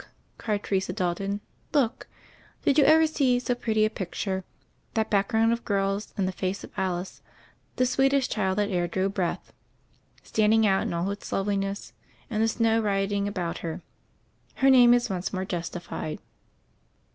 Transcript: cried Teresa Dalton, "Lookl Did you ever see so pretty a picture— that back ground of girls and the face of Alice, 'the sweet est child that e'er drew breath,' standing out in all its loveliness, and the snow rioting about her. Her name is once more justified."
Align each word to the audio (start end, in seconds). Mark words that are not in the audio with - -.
cried 0.39 0.63
Teresa 0.63 0.93
Dalton, 0.93 1.41
"Lookl 1.73 2.05
Did 2.65 2.79
you 2.79 2.85
ever 2.85 3.05
see 3.05 3.37
so 3.37 3.53
pretty 3.53 3.85
a 3.85 3.89
picture— 3.91 4.43
that 4.95 5.11
back 5.11 5.27
ground 5.27 5.53
of 5.53 5.63
girls 5.63 6.11
and 6.17 6.27
the 6.27 6.31
face 6.31 6.63
of 6.63 6.71
Alice, 6.75 7.21
'the 7.75 7.85
sweet 7.85 8.11
est 8.11 8.31
child 8.33 8.57
that 8.57 8.71
e'er 8.71 8.87
drew 8.87 9.09
breath,' 9.09 9.53
standing 10.23 10.65
out 10.65 10.81
in 10.87 10.91
all 10.95 11.11
its 11.11 11.31
loveliness, 11.31 11.93
and 12.31 12.41
the 12.41 12.47
snow 12.47 12.81
rioting 12.81 13.27
about 13.27 13.59
her. 13.59 13.83
Her 14.55 14.71
name 14.71 14.95
is 14.95 15.07
once 15.11 15.31
more 15.31 15.45
justified." 15.45 16.17